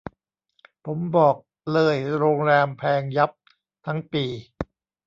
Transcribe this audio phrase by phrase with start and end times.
[0.85, 1.35] ผมบอก
[1.71, 3.31] เลยโรงแรมแพงยับ
[3.85, 4.25] ทั้งปี